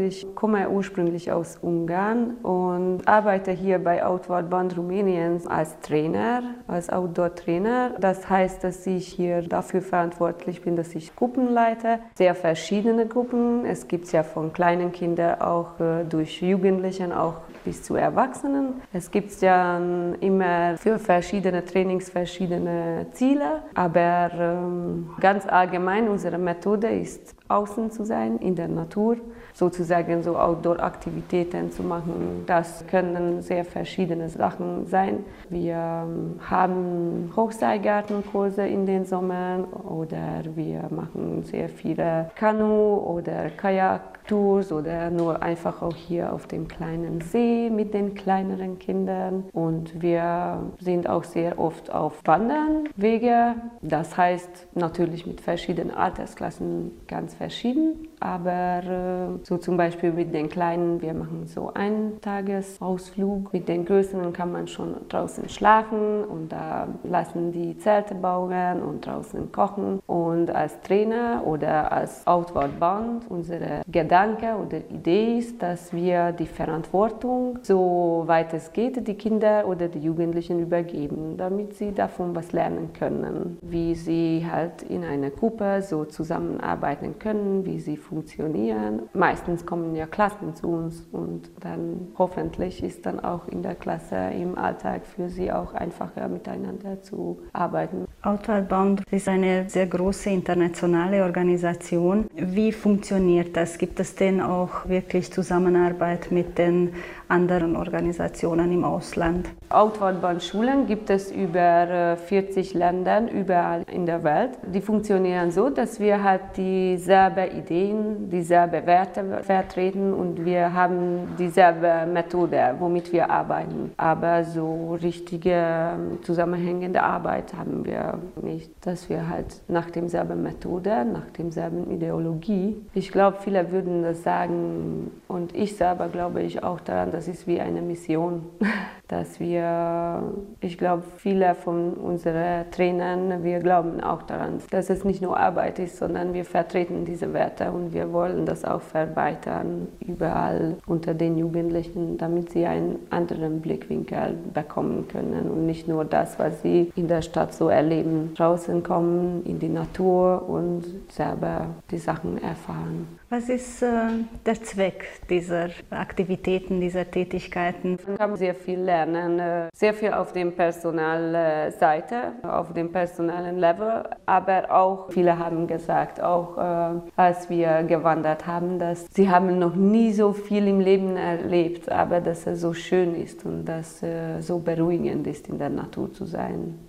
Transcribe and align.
Ich 0.00 0.32
komme 0.36 0.70
ursprünglich 0.70 1.32
aus 1.32 1.58
Ungarn 1.60 2.36
und 2.44 3.08
arbeite 3.08 3.50
hier 3.50 3.80
bei 3.80 4.06
Outward 4.06 4.48
Band 4.48 4.76
Rumäniens 4.76 5.44
als 5.44 5.76
Trainer, 5.80 6.54
als 6.68 6.88
Outdoor-Trainer. 6.88 7.96
Das 7.98 8.30
heißt, 8.30 8.62
dass 8.62 8.86
ich 8.86 9.08
hier 9.08 9.42
dafür 9.42 9.82
verantwortlich 9.82 10.62
bin, 10.62 10.76
dass 10.76 10.94
ich 10.94 11.16
Gruppen 11.16 11.52
leite. 11.52 11.98
Sehr 12.14 12.36
verschiedene 12.36 13.06
Gruppen. 13.06 13.64
Es 13.64 13.88
gibt 13.88 14.12
ja 14.12 14.22
von 14.22 14.52
kleinen 14.52 14.92
Kindern 14.92 15.40
auch 15.40 15.80
äh, 15.80 16.04
durch 16.04 16.42
Jugendlichen 16.42 17.10
auch 17.10 17.40
bis 17.68 17.82
zu 17.82 17.96
Erwachsenen. 17.96 18.80
Es 18.94 19.10
gibt 19.10 19.30
ja 19.42 19.78
immer 20.20 20.78
für 20.78 20.98
verschiedene 20.98 21.62
Trainings 21.62 22.08
verschiedene 22.08 23.04
Ziele, 23.12 23.62
aber 23.74 24.30
ähm, 24.32 25.10
ganz 25.20 25.46
allgemein 25.46 26.08
unsere 26.08 26.38
Methode 26.38 26.88
ist 26.88 27.34
außen 27.48 27.90
zu 27.90 28.04
sein, 28.04 28.38
in 28.38 28.54
der 28.54 28.68
Natur, 28.68 29.16
sozusagen 29.54 30.22
so 30.22 30.36
Outdoor-Aktivitäten 30.36 31.72
zu 31.72 31.82
machen. 31.82 32.44
Das 32.46 32.86
können 32.86 33.42
sehr 33.42 33.64
verschiedene 33.64 34.28
Sachen 34.28 34.86
sein. 34.86 35.24
Wir 35.48 36.04
ähm, 36.06 36.38
haben 36.48 37.32
Hochseilgartenkurse 37.34 38.66
in 38.66 38.86
den 38.86 39.04
Sommern 39.04 39.64
oder 39.64 40.44
wir 40.54 40.84
machen 40.90 41.42
sehr 41.44 41.68
viele 41.68 42.30
Kanu- 42.38 42.98
oder 42.98 43.50
Kajak-Tours 43.50 44.72
oder 44.72 45.10
nur 45.10 45.42
einfach 45.42 45.82
auch 45.82 45.96
hier 45.96 46.32
auf 46.32 46.46
dem 46.46 46.68
kleinen 46.68 47.20
See 47.22 47.57
mit 47.70 47.94
den 47.94 48.14
kleineren 48.14 48.78
Kindern. 48.78 49.44
Und 49.52 50.02
wir 50.02 50.72
sind 50.80 51.08
auch 51.08 51.24
sehr 51.24 51.58
oft 51.58 51.92
auf 51.92 52.20
Wandernwege. 52.24 53.54
Das 53.82 54.16
heißt 54.16 54.68
natürlich 54.74 55.26
mit 55.26 55.40
verschiedenen 55.40 55.92
Altersklassen 55.92 56.92
ganz 57.06 57.34
verschieden, 57.34 58.07
aber 58.20 58.82
äh, 58.84 59.44
so 59.44 59.58
zum 59.58 59.76
Beispiel 59.76 60.12
mit 60.12 60.34
den 60.34 60.48
Kleinen, 60.48 61.00
wir 61.00 61.14
machen 61.14 61.46
so 61.46 61.72
einen 61.74 62.20
Tagesausflug. 62.20 63.52
Mit 63.52 63.68
den 63.68 63.84
Größeren 63.84 64.32
kann 64.32 64.52
man 64.52 64.66
schon 64.68 64.96
draußen 65.08 65.48
schlafen 65.48 66.24
und 66.24 66.52
da 66.52 66.88
lassen 67.04 67.52
die 67.52 67.76
Zelte 67.78 68.14
bauen 68.14 68.82
und 68.82 69.06
draußen 69.06 69.52
kochen. 69.52 70.00
Und 70.06 70.50
als 70.50 70.80
Trainer 70.80 71.42
oder 71.44 71.92
als 71.92 72.26
Outward 72.26 72.78
Band, 72.78 73.24
unsere 73.28 73.82
Gedanke 73.90 74.54
oder 74.56 74.78
Idee 74.90 75.38
ist, 75.38 75.62
dass 75.62 75.92
wir 75.92 76.32
die 76.32 76.46
Verantwortung, 76.46 77.58
so 77.62 78.24
weit 78.26 78.52
es 78.54 78.72
geht, 78.72 79.06
die 79.06 79.14
Kinder 79.14 79.66
oder 79.66 79.88
die 79.88 80.00
Jugendlichen 80.00 80.60
übergeben, 80.60 81.36
damit 81.36 81.74
sie 81.74 81.92
davon 81.92 82.34
was 82.34 82.52
lernen 82.52 82.92
können, 82.92 83.58
wie 83.62 83.94
sie 83.94 84.46
halt 84.50 84.82
in 84.82 85.04
einer 85.04 85.30
Gruppe 85.30 85.82
so 85.82 86.04
zusammenarbeiten 86.04 87.18
können, 87.18 87.64
wie 87.64 87.78
sie 87.78 87.96
funktionieren. 88.08 89.08
Meistens 89.12 89.66
kommen 89.66 89.94
ja 89.94 90.06
Klassen 90.06 90.54
zu 90.54 90.68
uns 90.68 91.06
und 91.12 91.50
dann 91.60 92.08
hoffentlich 92.18 92.82
ist 92.82 93.06
dann 93.06 93.20
auch 93.20 93.46
in 93.48 93.62
der 93.62 93.74
Klasse 93.74 94.16
im 94.16 94.56
Alltag 94.56 95.06
für 95.06 95.28
sie 95.28 95.52
auch 95.52 95.74
einfacher 95.74 96.28
miteinander 96.28 97.02
zu 97.02 97.42
arbeiten. 97.52 98.07
Outward 98.22 98.68
Bound 98.68 99.02
ist 99.12 99.28
eine 99.28 99.70
sehr 99.70 99.86
große 99.86 100.30
internationale 100.30 101.22
Organisation. 101.22 102.26
Wie 102.34 102.72
funktioniert 102.72 103.56
das? 103.56 103.78
Gibt 103.78 104.00
es 104.00 104.16
denn 104.16 104.40
auch 104.40 104.88
wirklich 104.88 105.32
Zusammenarbeit 105.32 106.32
mit 106.32 106.58
den 106.58 106.94
anderen 107.28 107.76
Organisationen 107.76 108.72
im 108.72 108.82
Ausland? 108.82 109.48
Outward 109.68 110.42
Schulen 110.42 110.86
gibt 110.86 111.10
es 111.10 111.30
über 111.30 112.16
40 112.16 112.74
äh, 112.74 112.78
Ländern 112.78 113.28
überall 113.28 113.84
in 113.92 114.06
der 114.06 114.24
Welt. 114.24 114.50
Die 114.74 114.80
funktionieren 114.80 115.52
so, 115.52 115.68
dass 115.68 116.00
wir 116.00 116.24
halt 116.24 116.40
dieselbe 116.56 117.46
Ideen, 117.46 118.30
dieselbe 118.30 118.84
Werte 118.86 119.42
vertreten 119.42 120.12
und 120.12 120.44
wir 120.44 120.72
haben 120.72 121.36
dieselbe 121.38 122.06
Methode, 122.12 122.74
womit 122.78 123.12
wir 123.12 123.30
arbeiten. 123.30 123.92
Aber 123.96 124.42
so 124.42 124.98
richtige 125.00 125.52
ähm, 125.52 126.18
zusammenhängende 126.22 127.02
Arbeit 127.02 127.52
haben 127.54 127.84
wir 127.84 128.07
nicht, 128.42 128.70
dass 128.86 129.08
wir 129.08 129.28
halt 129.28 129.62
nach 129.68 129.90
demselben 129.90 130.42
Methode, 130.42 131.04
nach 131.04 131.30
demselben 131.36 131.90
Ideologie. 131.90 132.76
Ich 132.94 133.10
glaube, 133.10 133.38
viele 133.40 133.70
würden 133.70 134.02
das 134.02 134.22
sagen 134.22 135.10
und 135.28 135.54
ich 135.54 135.76
selber 135.76 136.08
glaube 136.08 136.42
ich 136.42 136.62
auch 136.62 136.80
daran, 136.80 137.10
das 137.10 137.28
ist 137.28 137.46
wie 137.46 137.60
eine 137.60 137.82
Mission, 137.82 138.46
dass 139.08 139.40
wir, 139.40 140.22
ich 140.60 140.78
glaube, 140.78 141.02
viele 141.16 141.54
von 141.54 141.94
unseren 141.94 142.70
Trainern, 142.70 143.42
wir 143.42 143.58
glauben 143.60 144.00
auch 144.00 144.22
daran, 144.22 144.58
dass 144.70 144.90
es 144.90 145.04
nicht 145.04 145.22
nur 145.22 145.38
Arbeit 145.38 145.78
ist, 145.78 145.96
sondern 145.96 146.34
wir 146.34 146.44
vertreten 146.44 147.04
diese 147.04 147.32
Werte 147.32 147.72
und 147.72 147.92
wir 147.92 148.12
wollen 148.12 148.46
das 148.46 148.64
auch 148.64 148.82
verbreitern 148.82 149.88
überall 150.06 150.76
unter 150.86 151.14
den 151.14 151.36
Jugendlichen, 151.36 152.16
damit 152.18 152.50
sie 152.50 152.66
einen 152.66 152.98
anderen 153.10 153.60
Blickwinkel 153.60 154.34
bekommen 154.54 155.08
können 155.08 155.50
und 155.50 155.66
nicht 155.66 155.88
nur 155.88 156.04
das, 156.04 156.38
was 156.38 156.62
sie 156.62 156.92
in 156.94 157.08
der 157.08 157.22
Stadt 157.22 157.52
so 157.52 157.68
erleben 157.68 157.98
Leben 157.98 158.34
draußen 158.34 158.82
kommen, 158.82 159.44
in 159.44 159.58
die 159.58 159.68
Natur 159.68 160.48
und 160.48 160.84
selber 161.10 161.66
die 161.90 161.98
Sachen 161.98 162.42
erfahren. 162.42 163.08
Was 163.30 163.50
ist 163.50 163.82
äh, 163.82 164.08
der 164.46 164.62
Zweck 164.62 165.04
dieser 165.28 165.68
Aktivitäten, 165.90 166.80
dieser 166.80 167.10
Tätigkeiten? 167.10 167.98
Man 168.06 168.16
kann 168.16 168.36
sehr 168.36 168.54
viel 168.54 168.78
lernen, 168.78 169.38
äh, 169.38 169.68
sehr 169.74 169.92
viel 169.92 170.14
auf 170.14 170.32
der 170.32 170.46
Personalseite, 170.46 172.32
auf 172.42 172.72
dem 172.72 172.90
personalen 172.90 173.58
Level, 173.58 174.04
aber 174.24 174.70
auch 174.70 175.12
viele 175.12 175.38
haben 175.38 175.66
gesagt, 175.66 176.22
auch 176.22 176.56
äh, 176.56 177.00
als 177.16 177.50
wir 177.50 177.82
gewandert 177.82 178.46
haben, 178.46 178.78
dass 178.78 179.04
sie 179.12 179.28
haben 179.28 179.58
noch 179.58 179.74
nie 179.74 180.14
so 180.14 180.32
viel 180.32 180.66
im 180.66 180.80
Leben 180.80 181.18
erlebt, 181.18 181.92
aber 181.92 182.22
dass 182.22 182.46
es 182.46 182.62
so 182.62 182.72
schön 182.72 183.14
ist 183.14 183.44
und 183.44 183.66
dass 183.66 184.02
es 184.02 184.46
so 184.46 184.58
beruhigend 184.58 185.26
ist, 185.26 185.48
in 185.48 185.58
der 185.58 185.68
Natur 185.68 186.10
zu 186.14 186.24
sein. 186.24 186.88